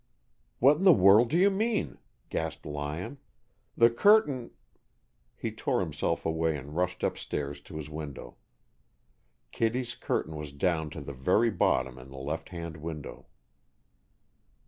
"What 0.57 0.77
in 0.77 0.83
the 0.83 0.91
world 0.93 1.29
do 1.29 1.37
you 1.37 1.51
mean?" 1.51 1.99
gasped 2.29 2.65
Lyon. 2.65 3.19
"The 3.77 3.91
curtain" 3.91 4.49
He 5.37 5.51
tore 5.51 5.79
himself 5.79 6.25
away 6.25 6.57
and 6.57 6.75
rushed 6.75 7.03
upstairs 7.03 7.61
to 7.61 7.75
his 7.77 7.87
window. 7.87 8.37
Kittie's 9.51 9.93
curtain 9.93 10.35
was 10.35 10.53
down 10.53 10.89
to 10.89 11.01
the 11.01 11.13
very 11.13 11.51
bottom 11.51 11.99
in 11.99 12.09
the 12.09 12.17
left 12.17 12.49
hand 12.49 12.77
window. 12.77 13.27